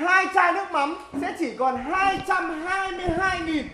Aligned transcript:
hai 0.00 0.26
chai 0.34 0.52
nước 0.52 0.64
mắm 0.72 0.96
sẽ 1.20 1.34
chỉ 1.38 1.50
còn 1.58 1.76
222 1.76 3.40
nghìn 3.46 3.66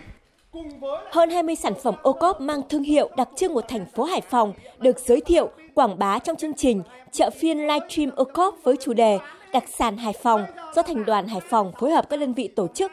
hơn 1.11 1.29
20 1.29 1.55
sản 1.55 1.73
phẩm 1.83 1.95
ô 2.03 2.13
cốp 2.13 2.41
mang 2.41 2.61
thương 2.69 2.83
hiệu 2.83 3.09
đặc 3.17 3.29
trưng 3.35 3.53
của 3.53 3.61
thành 3.61 3.85
phố 3.95 4.03
Hải 4.03 4.21
Phòng 4.21 4.53
được 4.79 4.99
giới 4.99 5.21
thiệu, 5.21 5.49
quảng 5.73 5.99
bá 5.99 6.19
trong 6.19 6.35
chương 6.35 6.53
trình 6.53 6.83
chợ 7.11 7.29
phiên 7.39 7.67
livestream 7.67 8.11
ô 8.15 8.23
cốp 8.23 8.55
với 8.63 8.75
chủ 8.81 8.93
đề 8.93 9.19
Đặc 9.53 9.63
sản 9.67 9.97
Hải 9.97 10.13
Phòng 10.13 10.45
do 10.75 10.81
Thành 10.81 11.05
đoàn 11.05 11.27
Hải 11.27 11.41
Phòng 11.49 11.71
phối 11.79 11.91
hợp 11.91 12.09
các 12.09 12.19
đơn 12.19 12.33
vị 12.33 12.47
tổ 12.47 12.67
chức. 12.67 12.91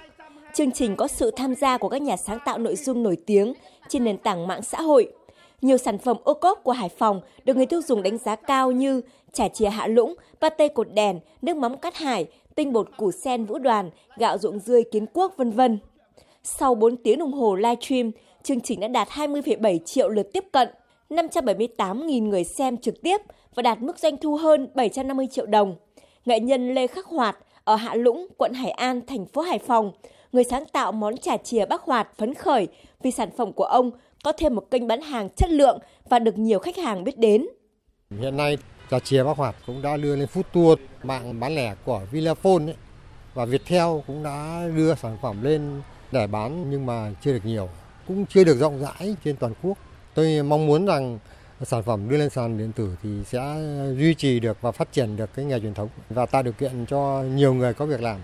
Chương 0.54 0.72
trình 0.72 0.96
có 0.96 1.06
sự 1.06 1.30
tham 1.30 1.54
gia 1.54 1.78
của 1.78 1.88
các 1.88 2.02
nhà 2.02 2.16
sáng 2.16 2.38
tạo 2.44 2.58
nội 2.58 2.76
dung 2.76 3.02
nổi 3.02 3.16
tiếng 3.26 3.54
trên 3.88 4.04
nền 4.04 4.18
tảng 4.18 4.46
mạng 4.46 4.62
xã 4.62 4.80
hội. 4.80 5.12
Nhiều 5.60 5.76
sản 5.76 5.98
phẩm 5.98 6.16
ô 6.24 6.34
cốp 6.34 6.64
của 6.64 6.72
Hải 6.72 6.88
Phòng 6.88 7.20
được 7.44 7.56
người 7.56 7.66
tiêu 7.66 7.82
dùng 7.82 8.02
đánh 8.02 8.18
giá 8.18 8.36
cao 8.36 8.70
như 8.70 9.00
chả 9.32 9.48
chìa 9.48 9.68
hạ 9.68 9.86
lũng, 9.86 10.14
pate 10.40 10.68
cột 10.68 10.88
đèn, 10.94 11.20
nước 11.42 11.56
mắm 11.56 11.76
cát 11.76 11.94
hải, 11.94 12.26
tinh 12.54 12.72
bột 12.72 12.88
củ 12.96 13.12
sen 13.12 13.44
vũ 13.44 13.58
đoàn, 13.58 13.90
gạo 14.16 14.38
ruộng 14.38 14.58
dươi 14.58 14.84
kiến 14.92 15.06
quốc 15.12 15.34
vân 15.36 15.50
vân. 15.50 15.78
Sau 16.42 16.74
4 16.74 16.96
tiếng 16.96 17.18
đồng 17.18 17.32
hồ 17.32 17.54
live 17.54 17.76
stream 17.80 18.10
chương 18.42 18.60
trình 18.60 18.80
đã 18.80 18.88
đạt 18.88 19.08
20,7 19.08 19.78
triệu 19.78 20.08
lượt 20.08 20.32
tiếp 20.32 20.44
cận, 20.52 20.68
578.000 21.10 22.28
người 22.28 22.44
xem 22.44 22.76
trực 22.76 23.02
tiếp 23.02 23.20
và 23.54 23.62
đạt 23.62 23.82
mức 23.82 23.98
doanh 23.98 24.16
thu 24.16 24.36
hơn 24.36 24.68
750 24.74 25.26
triệu 25.30 25.46
đồng. 25.46 25.76
Nghệ 26.24 26.40
nhân 26.40 26.74
Lê 26.74 26.86
Khắc 26.86 27.06
Hoạt 27.06 27.38
ở 27.64 27.74
Hạ 27.76 27.94
Lũng, 27.94 28.26
quận 28.38 28.52
Hải 28.52 28.70
An, 28.70 29.00
thành 29.06 29.26
phố 29.26 29.42
Hải 29.42 29.58
Phòng, 29.58 29.92
người 30.32 30.44
sáng 30.44 30.64
tạo 30.72 30.92
món 30.92 31.16
chả 31.16 31.36
chìa 31.36 31.66
Bắc 31.66 31.82
Hoạt 31.82 32.16
phấn 32.16 32.34
khởi 32.34 32.68
vì 33.02 33.10
sản 33.10 33.28
phẩm 33.36 33.52
của 33.52 33.64
ông 33.64 33.90
có 34.24 34.32
thêm 34.32 34.54
một 34.54 34.70
kênh 34.70 34.86
bán 34.86 35.00
hàng 35.00 35.28
chất 35.30 35.50
lượng 35.50 35.78
và 36.08 36.18
được 36.18 36.38
nhiều 36.38 36.58
khách 36.58 36.76
hàng 36.76 37.04
biết 37.04 37.18
đến. 37.18 37.46
Hiện 38.20 38.36
nay, 38.36 38.58
Trà 38.90 38.98
chè 38.98 39.22
Bắc 39.22 39.36
Hoạt 39.36 39.54
cũng 39.66 39.82
đã 39.82 39.96
đưa 39.96 40.16
lên 40.16 40.28
food 40.34 40.42
tour 40.52 40.78
mạng 41.02 41.40
bán 41.40 41.54
lẻ 41.54 41.74
của 41.84 42.00
Vinaphone 42.10 42.64
ấy, 42.66 42.74
và 43.34 43.44
Viettel 43.44 43.86
cũng 44.06 44.22
đã 44.22 44.68
đưa 44.76 44.94
sản 44.94 45.18
phẩm 45.22 45.42
lên 45.42 45.82
để 46.12 46.26
bán 46.26 46.70
nhưng 46.70 46.86
mà 46.86 47.12
chưa 47.22 47.32
được 47.32 47.44
nhiều, 47.44 47.68
cũng 48.08 48.26
chưa 48.26 48.44
được 48.44 48.58
rộng 48.58 48.80
rãi 48.80 49.16
trên 49.24 49.36
toàn 49.36 49.52
quốc. 49.62 49.78
Tôi 50.14 50.42
mong 50.42 50.66
muốn 50.66 50.86
rằng 50.86 51.18
sản 51.62 51.82
phẩm 51.82 52.08
đưa 52.08 52.16
lên 52.16 52.30
sàn 52.30 52.58
điện 52.58 52.72
tử 52.72 52.96
thì 53.02 53.10
sẽ 53.26 53.56
duy 53.98 54.14
trì 54.14 54.40
được 54.40 54.58
và 54.60 54.72
phát 54.72 54.92
triển 54.92 55.16
được 55.16 55.30
cái 55.34 55.44
nghề 55.44 55.60
truyền 55.60 55.74
thống 55.74 55.88
và 56.10 56.26
tạo 56.26 56.42
điều 56.42 56.52
kiện 56.52 56.86
cho 56.86 57.22
nhiều 57.22 57.54
người 57.54 57.74
có 57.74 57.86
việc 57.86 58.02
làm. 58.02 58.20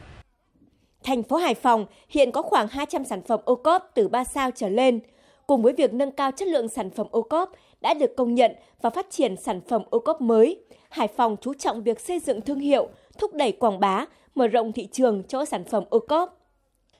Thành 1.04 1.22
phố 1.22 1.36
Hải 1.36 1.54
Phòng 1.54 1.86
hiện 2.08 2.32
có 2.32 2.42
khoảng 2.42 2.68
200 2.68 3.04
sản 3.04 3.22
phẩm 3.22 3.40
ô 3.44 3.54
cốp 3.54 3.90
từ 3.94 4.08
3 4.08 4.24
sao 4.24 4.50
trở 4.56 4.68
lên. 4.68 5.00
Cùng 5.46 5.62
với 5.62 5.72
việc 5.72 5.94
nâng 5.94 6.12
cao 6.12 6.30
chất 6.36 6.48
lượng 6.48 6.68
sản 6.68 6.90
phẩm 6.90 7.06
ô 7.10 7.22
cốp 7.22 7.52
đã 7.80 7.94
được 7.94 8.16
công 8.16 8.34
nhận 8.34 8.52
và 8.82 8.90
phát 8.90 9.10
triển 9.10 9.36
sản 9.36 9.60
phẩm 9.60 9.82
ô 9.90 9.98
cốp 9.98 10.20
mới, 10.20 10.62
Hải 10.88 11.08
Phòng 11.08 11.36
chú 11.40 11.54
trọng 11.54 11.82
việc 11.82 12.00
xây 12.00 12.18
dựng 12.18 12.40
thương 12.40 12.60
hiệu, 12.60 12.88
thúc 13.18 13.34
đẩy 13.34 13.52
quảng 13.52 13.80
bá, 13.80 14.06
mở 14.34 14.46
rộng 14.46 14.72
thị 14.72 14.86
trường 14.86 15.22
cho 15.28 15.44
sản 15.44 15.64
phẩm 15.64 15.84
ô 15.90 15.98
cốp. 15.98 16.40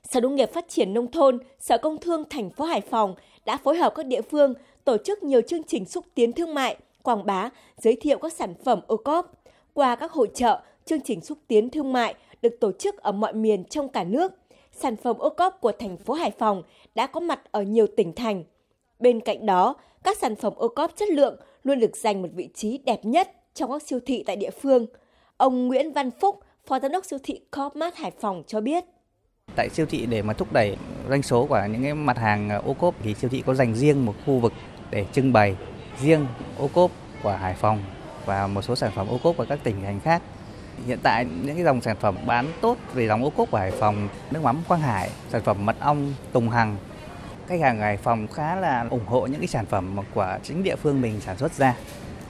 Sở 0.02 0.20
Nông 0.20 0.34
nghiệp 0.34 0.52
Phát 0.52 0.68
triển 0.68 0.94
Nông 0.94 1.10
thôn, 1.10 1.38
Sở 1.58 1.78
Công 1.78 1.98
Thương 1.98 2.24
thành 2.30 2.50
phố 2.50 2.64
Hải 2.64 2.80
Phòng 2.80 3.14
đã 3.44 3.56
phối 3.56 3.76
hợp 3.76 3.94
các 3.94 4.06
địa 4.06 4.22
phương 4.22 4.54
tổ 4.84 4.96
chức 5.04 5.22
nhiều 5.22 5.40
chương 5.40 5.62
trình 5.62 5.84
xúc 5.84 6.04
tiến 6.14 6.32
thương 6.32 6.54
mại, 6.54 6.76
quảng 7.02 7.26
bá, 7.26 7.50
giới 7.76 7.96
thiệu 7.96 8.18
các 8.18 8.32
sản 8.32 8.54
phẩm 8.64 8.80
ô 8.86 8.96
cốp. 8.96 9.32
Qua 9.74 9.96
các 9.96 10.12
hội 10.12 10.30
trợ, 10.34 10.60
chương 10.84 11.00
trình 11.00 11.20
xúc 11.20 11.38
tiến 11.46 11.70
thương 11.70 11.92
mại 11.92 12.14
được 12.42 12.60
tổ 12.60 12.72
chức 12.72 12.96
ở 13.02 13.12
mọi 13.12 13.32
miền 13.32 13.64
trong 13.64 13.88
cả 13.88 14.04
nước. 14.04 14.32
Sản 14.72 14.96
phẩm 14.96 15.18
ô 15.18 15.30
cốp 15.30 15.60
của 15.60 15.72
thành 15.72 15.96
phố 15.96 16.14
Hải 16.14 16.30
Phòng 16.30 16.62
đã 16.94 17.06
có 17.06 17.20
mặt 17.20 17.40
ở 17.52 17.62
nhiều 17.62 17.86
tỉnh 17.96 18.12
thành. 18.14 18.44
Bên 19.00 19.20
cạnh 19.20 19.46
đó, 19.46 19.74
các 20.04 20.16
sản 20.18 20.36
phẩm 20.36 20.52
ô 20.56 20.68
cốp 20.68 20.96
chất 20.96 21.08
lượng 21.08 21.36
luôn 21.64 21.80
được 21.80 21.96
dành 21.96 22.22
một 22.22 22.28
vị 22.34 22.48
trí 22.54 22.78
đẹp 22.78 23.04
nhất 23.04 23.30
trong 23.54 23.70
các 23.72 23.82
siêu 23.82 23.98
thị 24.06 24.24
tại 24.26 24.36
địa 24.36 24.50
phương. 24.50 24.86
Ông 25.36 25.68
Nguyễn 25.68 25.92
Văn 25.92 26.10
Phúc, 26.20 26.40
Phó 26.66 26.80
Giám 26.80 26.92
đốc 26.92 27.04
siêu 27.04 27.18
thị 27.22 27.40
Copmart 27.50 27.94
Hải 27.94 28.10
Phòng 28.20 28.42
cho 28.46 28.60
biết. 28.60 28.84
Tại 29.56 29.68
siêu 29.68 29.86
thị 29.86 30.06
để 30.06 30.22
mà 30.22 30.32
thúc 30.32 30.52
đẩy 30.52 30.76
doanh 31.08 31.22
số 31.22 31.46
của 31.46 31.66
những 31.72 31.82
cái 31.82 31.94
mặt 31.94 32.18
hàng 32.18 32.50
ô 32.66 32.72
cốp 32.72 32.94
thì 33.02 33.14
siêu 33.14 33.30
thị 33.30 33.42
có 33.46 33.54
dành 33.54 33.74
riêng 33.74 34.06
một 34.06 34.14
khu 34.26 34.38
vực 34.38 34.52
để 34.90 35.06
trưng 35.12 35.32
bày 35.32 35.56
riêng 36.02 36.26
ô 36.58 36.68
cốp 36.74 36.90
của 37.22 37.32
Hải 37.32 37.54
Phòng 37.54 37.82
và 38.26 38.46
một 38.46 38.62
số 38.62 38.76
sản 38.76 38.92
phẩm 38.94 39.08
ô 39.08 39.18
cốp 39.22 39.36
của 39.36 39.46
các 39.48 39.58
tỉnh 39.64 39.82
thành 39.82 40.00
khác. 40.00 40.22
Hiện 40.86 40.98
tại 41.02 41.26
những 41.44 41.54
cái 41.54 41.64
dòng 41.64 41.80
sản 41.80 41.96
phẩm 42.00 42.16
bán 42.26 42.46
tốt 42.60 42.76
về 42.94 43.06
dòng 43.06 43.24
ô 43.24 43.30
cốp 43.30 43.50
của 43.50 43.58
Hải 43.58 43.70
Phòng, 43.70 44.08
nước 44.30 44.42
mắm 44.42 44.62
Quang 44.68 44.80
Hải, 44.80 45.10
sản 45.28 45.42
phẩm 45.42 45.66
mật 45.66 45.76
ong 45.80 46.14
Tùng 46.32 46.48
Hằng. 46.48 46.76
Khách 47.50 47.60
hàng 47.60 47.78
Hải 47.78 47.96
Phòng 47.96 48.26
khá 48.28 48.56
là 48.56 48.86
ủng 48.90 49.06
hộ 49.06 49.26
những 49.26 49.40
cái 49.40 49.46
sản 49.46 49.66
phẩm 49.66 49.96
của 50.14 50.38
chính 50.42 50.62
địa 50.62 50.76
phương 50.76 51.00
mình 51.00 51.20
sản 51.20 51.38
xuất 51.38 51.52
ra. 51.52 51.76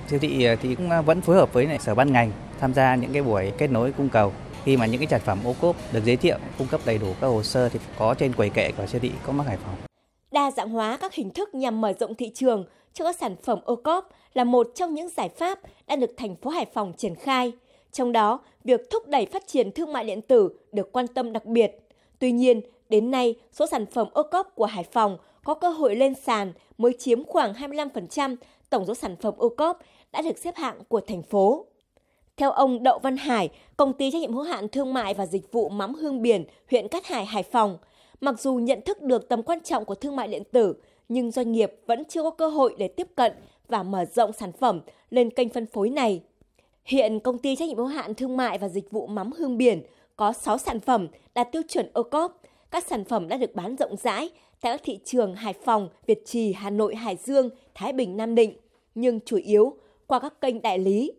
Siêu 0.09 0.19
thị 0.19 0.45
ờ, 0.45 0.57
thì 0.57 0.75
cũng 0.75 0.91
ờ, 0.91 1.03
vẫn 1.03 1.21
phối 1.21 1.37
hợp 1.37 1.53
với 1.53 1.79
sở 1.81 1.95
ban 1.95 2.13
ngành 2.13 2.33
tham 2.61 2.75
gia 2.75 2.95
những 2.95 3.13
cái 3.13 3.23
buổi 3.23 3.53
kết 3.59 3.71
nối 3.71 3.93
cung 3.93 4.09
cầu 4.09 4.33
khi 4.65 4.77
mà 4.77 4.87
những 4.87 5.01
cái 5.01 5.09
sản 5.11 5.21
phẩm 5.25 5.39
ô 5.45 5.55
cốp 5.61 5.77
được 5.93 6.05
giới 6.05 6.17
thiệu 6.17 6.39
cung 6.59 6.67
cấp 6.67 6.81
đầy 6.85 6.99
đủ 6.99 7.07
các 7.21 7.27
hồ 7.27 7.43
sơ 7.43 7.69
thì 7.69 7.79
có 7.99 8.15
trên 8.15 8.33
quầy 8.33 8.51
kệ 8.51 8.73
của 8.73 8.87
siêu 8.87 9.01
thị 9.01 9.11
có 9.27 9.33
mắc 9.33 9.47
Hải 9.47 9.57
Phòng. 9.57 9.75
Đa 10.33 10.51
dạng 10.51 10.71
hóa 10.71 10.99
các 11.01 11.15
hình 11.15 11.31
thức 11.31 11.55
nhằm 11.55 11.81
mở 11.81 11.93
rộng 12.01 12.15
thị 12.15 12.31
trường 12.35 12.65
cho 12.93 13.05
các 13.05 13.17
sản 13.17 13.37
phẩm 13.45 13.59
ô 13.65 13.77
cốp 13.77 14.09
là 14.35 14.45
một 14.45 14.67
trong 14.75 14.95
những 14.95 15.09
giải 15.17 15.29
pháp 15.29 15.59
đã 15.87 15.97
được 15.97 16.11
thành 16.17 16.37
phố 16.37 16.51
Hải 16.51 16.67
Phòng 16.75 16.93
triển 16.97 17.15
khai. 17.15 17.53
Trong 17.93 18.13
đó, 18.13 18.41
việc 18.65 18.81
thúc 18.91 19.09
đẩy 19.09 19.27
phát 19.27 19.43
triển 19.47 19.73
thương 19.73 19.93
mại 19.93 20.05
điện 20.05 20.21
tử 20.23 20.51
được 20.73 20.93
quan 20.93 21.07
tâm 21.07 21.33
đặc 21.33 21.45
biệt. 21.45 21.71
Tuy 22.19 22.33
nhiên, 22.33 22.61
đến 22.91 23.11
nay, 23.11 23.35
số 23.53 23.67
sản 23.67 23.87
phẩm 23.87 24.09
ô 24.13 24.23
cốp 24.23 24.55
của 24.55 24.67
Hải 24.67 24.85
Phòng 24.85 25.19
có 25.45 25.55
cơ 25.55 25.69
hội 25.69 25.97
lên 25.97 26.15
sàn 26.15 26.53
mới 26.79 26.93
chiếm 26.99 27.25
khoảng 27.25 27.53
25% 27.53 28.37
tổng 28.71 28.87
số 28.87 28.95
sản 28.95 29.17
phẩm 29.17 29.35
ô 29.37 29.49
cốp 29.49 29.79
đã 30.13 30.23
được 30.23 30.39
xếp 30.39 30.57
hạng 30.57 30.85
của 30.89 31.01
thành 31.01 31.23
phố. 31.23 31.67
Theo 32.37 32.51
ông 32.51 32.83
Đậu 32.83 32.99
Văn 32.99 33.17
Hải, 33.17 33.49
công 33.77 33.93
ty 33.93 34.11
trách 34.11 34.21
nhiệm 34.21 34.33
hữu 34.33 34.43
hạn 34.43 34.69
thương 34.69 34.95
mại 34.95 35.15
và 35.15 35.27
dịch 35.27 35.53
vụ 35.53 35.69
mắm 35.69 35.95
Hương 35.95 36.23
Biển, 36.23 36.45
huyện 36.71 36.89
Cát 36.89 37.07
Hải, 37.07 37.27
Hải 37.27 37.43
Phòng, 37.43 37.79
mặc 38.21 38.41
dù 38.41 38.55
nhận 38.55 38.81
thức 38.81 39.03
được 39.03 39.29
tầm 39.29 39.43
quan 39.43 39.61
trọng 39.61 39.85
của 39.85 39.95
thương 39.95 40.17
mại 40.17 40.29
điện 40.29 40.43
tử, 40.53 40.75
nhưng 41.09 41.31
doanh 41.31 41.53
nghiệp 41.53 41.73
vẫn 41.87 42.05
chưa 42.05 42.23
có 42.23 42.31
cơ 42.31 42.49
hội 42.49 42.75
để 42.79 42.89
tiếp 42.89 43.09
cận 43.15 43.33
và 43.69 43.83
mở 43.83 44.05
rộng 44.05 44.33
sản 44.33 44.53
phẩm 44.53 44.81
lên 45.11 45.31
kênh 45.31 45.49
phân 45.49 45.67
phối 45.67 45.91
này. 45.91 46.23
Hiện 46.85 47.21
công 47.21 47.39
ty 47.39 47.57
trách 47.57 47.69
nhiệm 47.69 47.79
hữu 47.79 47.87
hạn 47.87 48.15
thương 48.15 48.37
mại 48.37 48.59
và 48.59 48.69
dịch 48.69 48.91
vụ 48.91 49.07
mắm 49.07 49.33
Hương 49.33 49.59
Biển 49.59 49.83
có 50.17 50.33
6 50.33 50.59
sản 50.59 50.81
phẩm 50.81 51.09
đạt 51.35 51.53
tiêu 51.53 51.63
chuẩn 51.69 51.91
ô 51.93 52.03
cốp. 52.03 52.41
Các 52.71 52.85
sản 52.87 53.05
phẩm 53.05 53.29
đã 53.29 53.37
được 53.37 53.55
bán 53.55 53.77
rộng 53.77 53.97
rãi 53.97 54.31
tại 54.61 54.73
các 54.73 54.81
thị 54.85 54.99
trường 55.05 55.35
Hải 55.35 55.55
Phòng, 55.65 55.89
Việt 56.07 56.23
Trì, 56.27 56.53
Hà 56.53 56.71
Nội, 56.71 56.95
Hải 56.95 57.17
Dương, 57.17 57.51
Thái 57.75 57.93
Bình, 57.93 58.17
Nam 58.17 58.35
Định, 58.35 58.57
nhưng 58.95 59.21
chủ 59.21 59.37
yếu 59.37 59.77
qua 60.07 60.19
các 60.21 60.41
kênh 60.41 60.63
đại 60.63 60.79
lý 60.79 61.13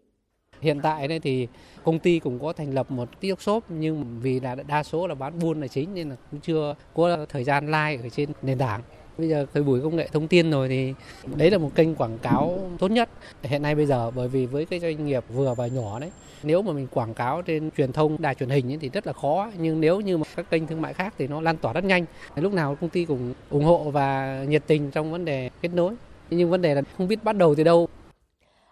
Hiện 0.62 0.80
tại 0.84 1.08
đây 1.08 1.20
thì 1.20 1.48
công 1.84 2.00
ty 2.00 2.20
cũng 2.20 2.40
có 2.40 2.54
thành 2.54 2.74
lập 2.74 2.92
một 2.92 3.20
TikTok 3.20 3.42
shop 3.42 3.64
nhưng 3.70 4.20
vì 4.22 4.40
là 4.40 4.56
đa 4.56 4.84
số 4.84 5.08
là 5.08 5.16
bán 5.16 5.40
buôn 5.40 5.62
là 5.62 5.68
chính 5.68 5.94
nên 5.94 6.10
là 6.10 6.16
cũng 6.32 6.40
chưa 6.40 6.76
có 6.94 7.26
thời 7.30 7.44
gian 7.44 7.66
like 7.66 8.04
ở 8.04 8.10
trên 8.10 8.30
nền 8.42 8.58
tảng. 8.58 8.82
Bây 9.18 9.30
giờ 9.30 9.46
thời 9.54 9.64
buổi 9.64 9.82
công 9.82 9.96
nghệ 9.96 10.08
thông 10.12 10.28
tin 10.28 10.52
rồi 10.52 10.68
thì 10.68 10.94
đấy 11.36 11.52
là 11.52 11.58
một 11.58 11.70
kênh 11.76 11.96
quảng 11.96 12.18
cáo 12.22 12.60
tốt 12.80 12.92
nhất. 12.92 13.10
Hiện 13.42 13.62
nay 13.62 13.76
bây 13.76 13.86
giờ 13.86 14.12
bởi 14.12 14.28
vì 14.28 14.46
với 14.46 14.66
cái 14.66 14.80
doanh 14.80 15.06
nghiệp 15.06 15.24
vừa 15.34 15.54
và 15.54 15.68
nhỏ 15.68 16.00
đấy 16.00 16.12
nếu 16.44 16.62
mà 16.62 16.72
mình 16.72 16.88
quảng 16.94 17.14
cáo 17.14 17.42
trên 17.42 17.72
truyền 17.78 17.92
thông 17.92 18.22
đài 18.22 18.36
truyền 18.36 18.50
hình 18.50 18.72
ấy 18.72 18.78
thì 18.82 18.90
rất 18.90 19.08
là 19.08 19.14
khó. 19.14 19.52
Nhưng 19.58 19.82
nếu 19.82 20.00
như 20.00 20.18
mà 20.18 20.24
các 20.36 20.50
kênh 20.50 20.68
thương 20.68 20.82
mại 20.82 20.94
khác 20.94 21.14
thì 21.18 21.28
nó 21.28 21.42
lan 21.42 21.58
tỏa 21.58 21.74
rất 21.74 21.84
nhanh. 21.84 22.06
Lúc 22.36 22.54
nào 22.54 22.76
công 22.82 22.90
ty 22.90 23.06
cũng 23.06 23.34
ủng 23.50 23.64
hộ 23.64 23.78
và 23.78 24.44
nhiệt 24.48 24.64
tình 24.68 24.92
trong 24.92 25.12
vấn 25.12 25.26
đề 25.26 25.50
kết 25.62 25.70
nối. 25.74 25.94
Nhưng 26.30 26.50
vấn 26.50 26.62
đề 26.62 26.76
là 26.76 26.82
không 26.98 27.08
biết 27.08 27.24
bắt 27.24 27.36
đầu 27.36 27.56
từ 27.56 27.64
đâu. 27.64 27.88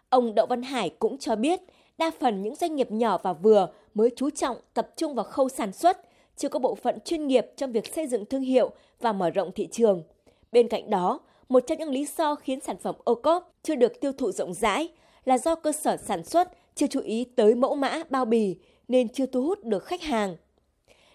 Ông 0.10 0.36
Đậu 0.36 0.46
Văn 0.46 0.64
Hải 0.64 0.90
cũng 1.00 1.18
cho 1.18 1.36
biết 1.36 1.60
đa 1.98 2.12
phần 2.20 2.42
những 2.42 2.56
doanh 2.56 2.76
nghiệp 2.76 2.92
nhỏ 2.92 3.18
và 3.24 3.34
vừa 3.34 3.68
mới 3.94 4.10
chú 4.16 4.30
trọng 4.30 4.58
tập 4.74 4.90
trung 4.98 5.16
vào 5.16 5.26
khâu 5.26 5.50
sản 5.50 5.72
xuất, 5.72 5.98
chưa 6.38 6.50
có 6.50 6.60
bộ 6.60 6.76
phận 6.76 6.98
chuyên 7.06 7.28
nghiệp 7.28 7.46
trong 7.58 7.72
việc 7.72 7.94
xây 7.94 8.08
dựng 8.08 8.26
thương 8.26 8.42
hiệu 8.42 8.72
và 9.02 9.14
mở 9.14 9.30
rộng 9.30 9.52
thị 9.56 9.68
trường. 9.72 10.04
Bên 10.52 10.68
cạnh 10.68 10.90
đó, 10.90 11.20
một 11.50 11.60
trong 11.68 11.78
những 11.78 11.90
lý 11.90 12.08
do 12.18 12.36
khiến 12.36 12.60
sản 12.62 12.78
phẩm 12.78 12.96
ô 13.04 13.16
cốp 13.16 13.54
chưa 13.64 13.76
được 13.76 14.02
tiêu 14.02 14.12
thụ 14.14 14.32
rộng 14.32 14.54
rãi 14.54 14.90
là 15.26 15.38
do 15.38 15.56
cơ 15.56 15.72
sở 15.72 15.98
sản 15.98 16.24
xuất 16.24 16.52
chưa 16.76 16.88
chú 16.88 17.00
ý 17.00 17.24
tới 17.36 17.56
mẫu 17.56 17.76
mã 17.76 18.04
bao 18.10 18.26
bì 18.26 18.56
nên 18.88 19.10
chưa 19.10 19.26
thu 19.26 19.44
hút 19.44 19.64
được 19.64 19.86
khách 19.86 20.02
hàng. 20.02 20.36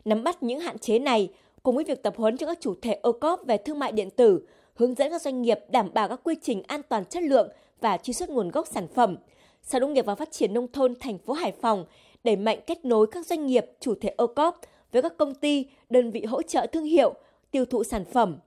Nắm 0.04 0.25
bắt 0.25 0.42
những 0.42 0.60
hạn 0.60 0.78
chế 0.78 0.98
này, 0.98 1.28
cùng 1.62 1.75
với 1.75 1.84
việc 1.84 2.02
tập 2.02 2.14
huấn 2.16 2.36
cho 2.36 2.46
các 2.46 2.58
chủ 2.60 2.75
thể 2.82 2.98
ô 3.02 3.12
cốp 3.12 3.46
về 3.46 3.56
thương 3.56 3.78
mại 3.78 3.92
điện 3.92 4.10
tử, 4.10 4.46
hướng 4.75 4.94
dẫn 4.94 5.10
các 5.10 5.22
doanh 5.22 5.42
nghiệp 5.42 5.58
đảm 5.69 5.90
bảo 5.94 6.08
các 6.08 6.20
quy 6.25 6.34
trình 6.42 6.62
an 6.66 6.80
toàn 6.88 7.04
chất 7.04 7.22
lượng 7.22 7.48
và 7.80 7.96
truy 7.96 8.12
xuất 8.12 8.30
nguồn 8.30 8.50
gốc 8.50 8.66
sản 8.66 8.88
phẩm, 8.88 9.16
Sở 9.62 9.80
Nông 9.80 9.92
nghiệp 9.92 10.06
và 10.06 10.14
Phát 10.14 10.32
triển 10.32 10.54
Nông 10.54 10.72
thôn 10.72 10.94
thành 11.00 11.19
phố 11.19 11.32
Hải 11.32 11.52
Phòng 11.52 11.84
đẩy 12.25 12.37
mạnh 12.37 12.58
kết 12.66 12.84
nối 12.84 13.06
các 13.06 13.26
doanh 13.26 13.46
nghiệp 13.46 13.66
chủ 13.80 13.94
thể 14.00 14.14
ô 14.16 14.26
cốp 14.26 14.60
với 14.92 15.02
các 15.02 15.16
công 15.16 15.34
ty, 15.34 15.66
đơn 15.90 16.10
vị 16.10 16.25
hỗ 16.25 16.42
trợ 16.42 16.66
thương 16.72 16.84
hiệu, 16.84 17.14
tiêu 17.50 17.64
thụ 17.64 17.84
sản 17.84 18.04
phẩm. 18.04 18.38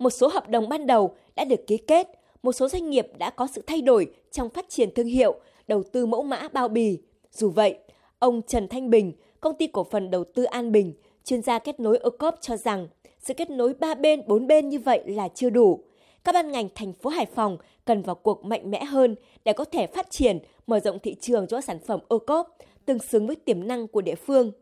Một 0.00 0.10
số 0.10 0.28
hợp 0.28 0.48
đồng 0.48 0.68
ban 0.68 0.86
đầu 0.86 1.14
đã 1.36 1.44
được 1.44 1.66
ký 1.66 1.76
kết, 1.76 2.08
một 2.42 2.52
số 2.52 2.68
doanh 2.68 2.90
nghiệp 2.90 3.06
đã 3.18 3.30
có 3.30 3.46
sự 3.52 3.62
thay 3.66 3.82
đổi 3.82 4.12
trong 4.30 4.50
phát 4.50 4.68
triển 4.68 4.94
thương 4.94 5.06
hiệu, 5.06 5.34
đầu 5.68 5.82
tư 5.82 6.06
mẫu 6.06 6.22
mã 6.22 6.48
bao 6.52 6.68
bì. 6.68 6.98
Dù 7.32 7.50
vậy, 7.50 7.78
ông 8.18 8.42
Trần 8.42 8.68
Thanh 8.68 8.90
Bình, 8.90 9.12
công 9.40 9.54
ty 9.54 9.66
cổ 9.66 9.84
phần 9.84 10.10
đầu 10.10 10.24
tư 10.24 10.44
An 10.44 10.72
Bình, 10.72 10.94
chuyên 11.24 11.42
gia 11.42 11.58
kết 11.58 11.80
nối 11.80 11.98
ô 11.98 12.10
cốp 12.10 12.34
cho 12.40 12.56
rằng 12.56 12.88
sự 13.20 13.34
kết 13.34 13.50
nối 13.50 13.74
ba 13.74 13.94
bên, 13.94 14.22
bốn 14.26 14.46
bên 14.46 14.68
như 14.68 14.78
vậy 14.78 15.02
là 15.06 15.28
chưa 15.28 15.50
đủ 15.50 15.84
các 16.24 16.32
ban 16.32 16.52
ngành 16.52 16.68
thành 16.74 16.92
phố 16.92 17.10
Hải 17.10 17.26
Phòng 17.26 17.58
cần 17.84 18.02
vào 18.02 18.14
cuộc 18.14 18.44
mạnh 18.44 18.70
mẽ 18.70 18.84
hơn 18.84 19.14
để 19.44 19.52
có 19.52 19.64
thể 19.64 19.86
phát 19.86 20.10
triển, 20.10 20.38
mở 20.66 20.80
rộng 20.80 20.98
thị 20.98 21.16
trường 21.20 21.46
cho 21.46 21.60
sản 21.60 21.78
phẩm 21.86 22.00
ô 22.08 22.18
cốp, 22.18 22.56
tương 22.84 22.98
xứng 22.98 23.26
với 23.26 23.36
tiềm 23.36 23.68
năng 23.68 23.88
của 23.88 24.00
địa 24.00 24.14
phương. 24.14 24.52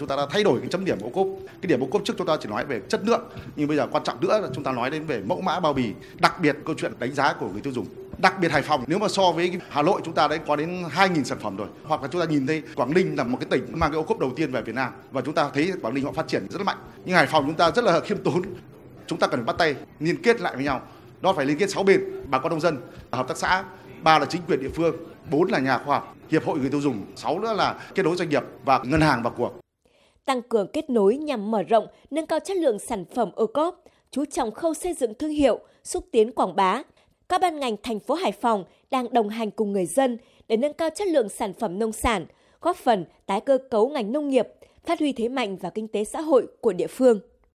Chúng 0.00 0.08
ta 0.08 0.16
đã 0.16 0.26
thay 0.30 0.44
đổi 0.44 0.60
cái 0.60 0.68
chấm 0.68 0.84
điểm 0.84 0.98
ô 1.02 1.08
cốp. 1.08 1.26
Cái 1.46 1.68
điểm 1.68 1.80
ô 1.80 1.86
cốp 1.86 2.02
trước 2.04 2.14
chúng 2.18 2.26
ta 2.26 2.36
chỉ 2.40 2.48
nói 2.48 2.64
về 2.64 2.80
chất 2.88 3.00
lượng, 3.04 3.22
nhưng 3.56 3.68
bây 3.68 3.76
giờ 3.76 3.86
quan 3.92 4.04
trọng 4.04 4.20
nữa 4.20 4.40
là 4.42 4.48
chúng 4.54 4.64
ta 4.64 4.72
nói 4.72 4.90
đến 4.90 5.06
về 5.06 5.20
mẫu 5.20 5.40
mã 5.40 5.60
bao 5.60 5.72
bì, 5.72 5.92
đặc 6.18 6.40
biệt 6.40 6.56
câu 6.64 6.74
chuyện 6.78 6.92
đánh 6.98 7.14
giá 7.14 7.32
của 7.32 7.48
người 7.48 7.60
tiêu 7.60 7.72
dùng. 7.72 7.86
Đặc 8.18 8.40
biệt 8.40 8.52
Hải 8.52 8.62
Phòng 8.62 8.84
nếu 8.86 8.98
mà 8.98 9.08
so 9.08 9.32
với 9.32 9.58
Hà 9.68 9.82
Nội 9.82 10.00
chúng 10.04 10.14
ta 10.14 10.28
đã 10.28 10.36
có 10.36 10.56
đến 10.56 10.82
2.000 10.94 11.24
sản 11.24 11.38
phẩm 11.38 11.56
rồi. 11.56 11.68
Hoặc 11.84 12.02
là 12.02 12.08
chúng 12.08 12.20
ta 12.20 12.26
nhìn 12.26 12.46
thấy 12.46 12.62
Quảng 12.74 12.94
Ninh 12.94 13.16
là 13.16 13.24
một 13.24 13.38
cái 13.40 13.46
tỉnh 13.50 13.78
mang 13.78 13.90
cái 13.90 13.98
ô 13.98 14.02
cốp 14.02 14.18
đầu 14.18 14.32
tiên 14.36 14.52
về 14.52 14.62
Việt 14.62 14.74
Nam 14.74 14.92
và 15.10 15.20
chúng 15.20 15.34
ta 15.34 15.50
thấy 15.54 15.72
Quảng 15.82 15.94
Ninh 15.94 16.04
họ 16.04 16.12
phát 16.12 16.28
triển 16.28 16.46
rất 16.50 16.58
là 16.58 16.64
mạnh. 16.64 16.78
Nhưng 17.04 17.16
Hải 17.16 17.26
Phòng 17.26 17.44
chúng 17.46 17.56
ta 17.56 17.70
rất 17.70 17.84
là 17.84 18.00
khiêm 18.00 18.18
tốn. 18.18 18.42
Chúng 19.06 19.18
ta 19.18 19.26
cần 19.26 19.46
bắt 19.46 19.56
tay 19.58 19.74
liên 20.00 20.22
kết 20.22 20.40
lại 20.40 20.56
với 20.56 20.64
nhau. 20.64 20.80
Đó 21.20 21.32
phải 21.32 21.46
liên 21.46 21.58
kết 21.58 21.70
6 21.70 21.82
bên, 21.82 22.00
bà 22.30 22.38
con 22.38 22.50
nông 22.50 22.60
dân, 22.60 22.78
hợp 23.12 23.28
tác 23.28 23.36
xã, 23.36 23.64
ba 24.02 24.18
là 24.18 24.26
chính 24.26 24.42
quyền 24.48 24.60
địa 24.60 24.70
phương, 24.74 24.96
bốn 25.30 25.50
là 25.50 25.58
nhà 25.58 25.78
khoa 25.78 25.98
học, 25.98 26.16
hiệp 26.30 26.44
hội 26.44 26.58
người 26.58 26.70
tiêu 26.70 26.80
dùng, 26.80 27.06
sáu 27.16 27.38
nữa 27.38 27.52
là 27.52 27.74
kết 27.94 28.02
nối 28.02 28.16
doanh 28.16 28.28
nghiệp 28.28 28.42
và 28.64 28.80
ngân 28.84 29.00
hàng 29.00 29.22
vào 29.22 29.32
cuộc. 29.36 29.60
Tăng 30.24 30.42
cường 30.42 30.66
kết 30.72 30.90
nối 30.90 31.16
nhằm 31.16 31.50
mở 31.50 31.62
rộng, 31.62 31.86
nâng 32.10 32.26
cao 32.26 32.40
chất 32.40 32.56
lượng 32.56 32.78
sản 32.78 33.04
phẩm 33.04 33.30
ô 33.34 33.46
cốp, 33.46 33.84
chú 34.10 34.24
trọng 34.24 34.50
khâu 34.50 34.74
xây 34.74 34.94
dựng 34.94 35.14
thương 35.14 35.30
hiệu, 35.30 35.58
xúc 35.84 36.04
tiến 36.10 36.32
quảng 36.32 36.56
bá. 36.56 36.82
Các 37.28 37.40
ban 37.40 37.60
ngành 37.60 37.76
thành 37.82 38.00
phố 38.00 38.14
Hải 38.14 38.32
Phòng 38.32 38.64
đang 38.90 39.12
đồng 39.12 39.28
hành 39.28 39.50
cùng 39.50 39.72
người 39.72 39.86
dân 39.86 40.18
để 40.48 40.56
nâng 40.56 40.72
cao 40.72 40.90
chất 40.94 41.08
lượng 41.08 41.28
sản 41.28 41.52
phẩm 41.52 41.78
nông 41.78 41.92
sản, 41.92 42.26
góp 42.60 42.76
phần 42.76 43.04
tái 43.26 43.40
cơ 43.40 43.58
cấu 43.70 43.88
ngành 43.88 44.12
nông 44.12 44.28
nghiệp, 44.28 44.48
phát 44.84 44.98
huy 44.98 45.12
thế 45.12 45.28
mạnh 45.28 45.56
và 45.56 45.70
kinh 45.70 45.88
tế 45.88 46.04
xã 46.04 46.20
hội 46.20 46.46
của 46.60 46.72
địa 46.72 46.86
phương. 46.86 47.20